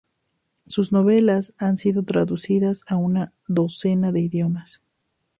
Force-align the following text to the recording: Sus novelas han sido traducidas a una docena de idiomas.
Sus 0.65 0.91
novelas 0.91 1.53
han 1.59 1.77
sido 1.77 2.01
traducidas 2.01 2.83
a 2.87 2.95
una 2.97 3.33
docena 3.47 4.11
de 4.11 4.21
idiomas. 4.21 4.81